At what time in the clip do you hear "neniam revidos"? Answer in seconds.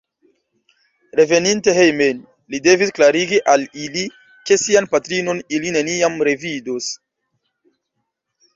5.79-6.89